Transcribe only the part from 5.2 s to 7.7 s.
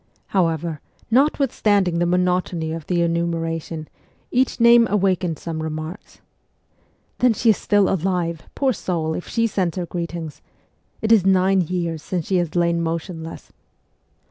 some remarks:' Then she is